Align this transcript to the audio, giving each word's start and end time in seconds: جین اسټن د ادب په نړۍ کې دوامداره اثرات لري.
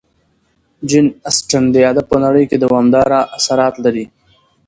جین 0.89 1.05
اسټن 1.29 1.63
د 1.71 1.75
ادب 1.89 2.05
په 2.11 2.17
نړۍ 2.25 2.43
کې 2.49 2.57
دوامداره 2.65 3.19
اثرات 3.37 3.75
لري. 3.85 4.05